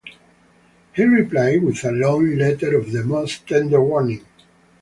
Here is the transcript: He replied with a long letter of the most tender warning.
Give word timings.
He 0.95 1.03
replied 1.03 1.61
with 1.61 1.83
a 1.85 1.91
long 1.91 2.35
letter 2.35 2.75
of 2.75 2.91
the 2.91 3.03
most 3.03 3.45
tender 3.47 3.79
warning. 3.83 4.25